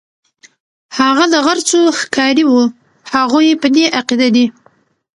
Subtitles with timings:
[0.99, 2.63] هغه د غرڅو ښکاري وو،
[3.13, 4.45] هغوی په دې عقیده دي.